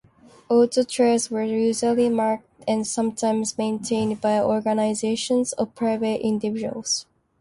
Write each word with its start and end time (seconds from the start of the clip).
Auto 0.49 0.81
trails 0.83 1.29
were 1.29 1.43
usually 1.43 2.09
marked 2.09 2.47
and 2.67 2.87
sometimes 2.87 3.55
maintained 3.59 4.19
by 4.19 4.39
organizations 4.39 5.53
of 5.53 5.75
private 5.75 6.21
individuals. 6.25 7.05